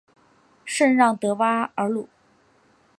[0.65, 2.09] 圣让德巴尔鲁。